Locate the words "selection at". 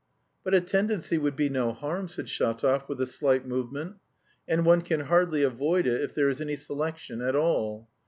6.55-7.35